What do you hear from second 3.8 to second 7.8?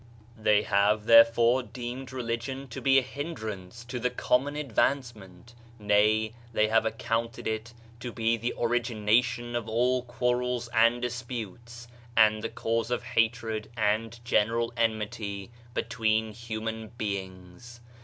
to the common advance ment; nay, they have accounted it